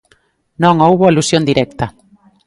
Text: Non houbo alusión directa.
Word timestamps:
Non 0.63 0.75
houbo 0.85 1.03
alusión 1.07 1.43
directa. 1.49 1.85